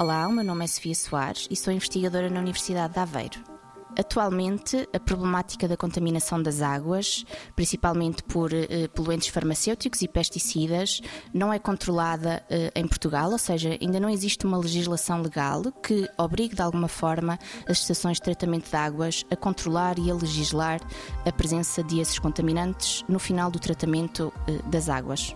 Olá, 0.00 0.28
o 0.28 0.32
meu 0.32 0.44
nome 0.44 0.64
é 0.64 0.68
Sofia 0.68 0.94
Soares 0.94 1.48
e 1.50 1.56
sou 1.56 1.72
investigadora 1.72 2.30
na 2.30 2.38
Universidade 2.38 2.92
de 2.92 3.00
Aveiro. 3.00 3.40
Atualmente, 3.98 4.88
a 4.94 5.00
problemática 5.00 5.66
da 5.66 5.76
contaminação 5.76 6.40
das 6.40 6.62
águas, 6.62 7.24
principalmente 7.56 8.22
por 8.22 8.54
eh, 8.54 8.86
poluentes 8.94 9.26
farmacêuticos 9.26 10.00
e 10.00 10.06
pesticidas, 10.06 11.00
não 11.34 11.52
é 11.52 11.58
controlada 11.58 12.44
eh, 12.48 12.70
em 12.76 12.86
Portugal, 12.86 13.32
ou 13.32 13.38
seja, 13.38 13.76
ainda 13.82 13.98
não 13.98 14.08
existe 14.08 14.46
uma 14.46 14.56
legislação 14.56 15.20
legal 15.20 15.64
que 15.82 16.08
obrigue 16.16 16.54
de 16.54 16.62
alguma 16.62 16.86
forma 16.86 17.36
as 17.66 17.80
estações 17.80 18.18
de 18.18 18.22
tratamento 18.22 18.70
de 18.70 18.76
águas 18.76 19.26
a 19.32 19.34
controlar 19.34 19.98
e 19.98 20.12
a 20.12 20.14
legislar 20.14 20.78
a 21.26 21.32
presença 21.32 21.82
de 21.82 21.98
esses 21.98 22.20
contaminantes 22.20 23.04
no 23.08 23.18
final 23.18 23.50
do 23.50 23.58
tratamento 23.58 24.32
eh, 24.46 24.62
das 24.70 24.88
águas. 24.88 25.34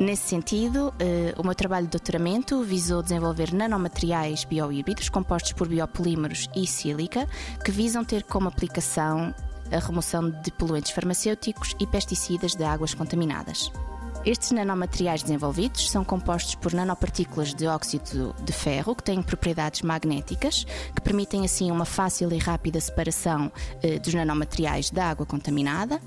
Nesse 0.00 0.30
sentido, 0.30 0.94
eh, 0.98 1.34
o 1.36 1.42
meu 1.42 1.54
trabalho 1.54 1.84
de 1.84 1.90
doutoramento 1.90 2.62
visou 2.62 3.02
desenvolver 3.02 3.52
nanomateriais 3.52 4.44
biohíbridos 4.44 5.10
compostos 5.10 5.52
por 5.52 5.68
biopolímeros 5.68 6.48
e 6.56 6.66
sílica 6.66 7.28
que 7.62 7.70
visam 7.70 8.02
ter 8.02 8.22
como 8.22 8.48
aplicação 8.48 9.34
a 9.70 9.78
remoção 9.78 10.30
de 10.30 10.50
poluentes 10.52 10.92
farmacêuticos 10.92 11.76
e 11.78 11.86
pesticidas 11.86 12.52
de 12.52 12.64
águas 12.64 12.94
contaminadas. 12.94 13.70
Estes 14.22 14.50
nanomateriais 14.50 15.22
desenvolvidos 15.22 15.90
são 15.90 16.04
compostos 16.04 16.54
por 16.54 16.74
nanopartículas 16.74 17.54
de 17.54 17.66
óxido 17.66 18.36
de 18.44 18.52
ferro 18.52 18.94
que 18.94 19.02
têm 19.02 19.22
propriedades 19.22 19.80
magnéticas, 19.80 20.66
que 20.94 21.00
permitem 21.00 21.42
assim 21.42 21.70
uma 21.70 21.86
fácil 21.86 22.30
e 22.30 22.36
rápida 22.36 22.78
separação 22.82 23.50
eh, 23.82 23.98
dos 23.98 24.12
nanomateriais 24.12 24.90
da 24.90 25.06
água 25.06 25.24
contaminada. 25.24 26.02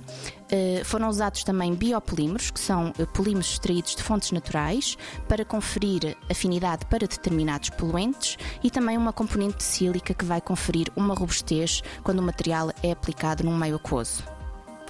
Eh, 0.52 0.84
foram 0.86 1.10
usados 1.10 1.44
também 1.44 1.74
biopolímeros, 1.74 2.52
que 2.52 2.60
são 2.60 2.94
eh, 3.00 3.06
polímeros 3.08 3.54
extraídos 3.54 3.96
de 3.96 4.04
fontes 4.04 4.32
naturais, 4.32 4.96
para 5.28 5.44
conferir 5.44 6.16
afinidade 6.30 6.86
para 6.86 7.08
determinados 7.08 7.72
poluentes 7.72 8.38
e 8.64 8.70
também 8.70 8.96
uma 8.96 9.12
componente 9.12 9.58
de 9.58 9.64
sílica 9.64 10.14
que 10.14 10.24
vai 10.24 10.40
conferir 10.40 10.88
uma 10.96 11.16
robustez 11.16 11.82
quando 12.04 12.20
o 12.20 12.24
material 12.24 12.70
é 12.84 12.92
aplicado 12.92 13.44
num 13.44 13.58
meio 13.58 13.78
aquoso. 13.78 14.24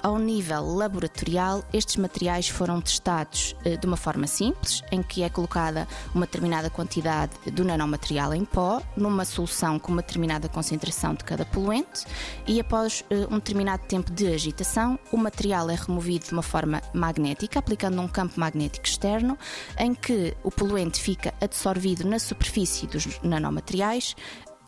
Ao 0.04 0.18
nível 0.18 0.62
laboratorial, 0.66 1.64
estes 1.72 1.96
materiais 1.96 2.46
foram 2.46 2.78
testados 2.78 3.56
eh, 3.64 3.78
de 3.78 3.86
uma 3.86 3.96
forma 3.96 4.26
simples, 4.26 4.82
em 4.92 5.02
que 5.02 5.22
é 5.22 5.30
colocada 5.30 5.88
uma 6.14 6.26
determinada 6.26 6.68
quantidade 6.68 7.32
do 7.50 7.64
nanomaterial 7.64 8.34
em 8.34 8.44
pó 8.44 8.82
numa 8.98 9.24
solução 9.24 9.78
com 9.78 9.92
uma 9.92 10.02
determinada 10.02 10.46
concentração 10.46 11.14
de 11.14 11.24
cada 11.24 11.46
poluente 11.46 12.04
e 12.46 12.60
após 12.60 13.02
eh, 13.08 13.26
um 13.30 13.36
determinado 13.36 13.86
tempo 13.86 14.12
de 14.12 14.26
agitação, 14.26 14.98
o 15.10 15.16
material 15.16 15.70
é 15.70 15.74
removido 15.74 16.26
de 16.26 16.32
uma 16.32 16.42
forma 16.42 16.82
magnética, 16.92 17.58
aplicando 17.58 17.98
um 17.98 18.06
campo 18.06 18.38
magnético 18.38 18.86
externo, 18.86 19.38
em 19.78 19.94
que 19.94 20.36
o 20.44 20.50
poluente 20.50 21.00
fica 21.00 21.32
absorvido 21.40 22.06
na 22.06 22.18
superfície 22.18 22.86
dos 22.86 23.06
nanomateriais 23.22 24.14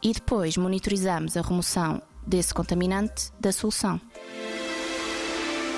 e 0.03 0.15
depois 0.15 0.57
monitorizamos 0.57 1.37
a 1.37 1.43
remoção 1.43 2.01
desse 2.27 2.55
contaminante 2.55 3.31
da 3.39 3.53
solução. 3.53 4.01